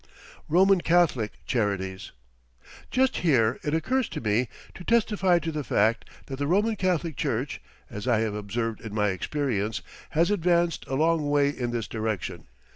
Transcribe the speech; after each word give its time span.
ROMAN 0.49 0.81
CATHOLIC 0.81 1.31
CHARITIES 1.45 2.11
Just 2.89 3.17
here 3.17 3.59
it 3.63 3.75
occurs 3.75 4.09
to 4.09 4.19
me 4.19 4.49
to 4.73 4.83
testify 4.83 5.37
to 5.37 5.51
the 5.51 5.63
fact 5.63 6.09
that 6.25 6.37
the 6.37 6.47
Roman 6.47 6.75
Catholic 6.75 7.15
Church, 7.15 7.61
as 7.87 8.07
I 8.07 8.21
have 8.21 8.33
observed 8.33 8.81
in 8.81 8.95
my 8.95 9.09
experience, 9.09 9.83
has 10.17 10.31
advanced 10.31 10.87
a 10.87 10.95
long 10.95 11.29
way 11.29 11.49
in 11.49 11.69
this 11.69 11.87
direction. 11.87 12.47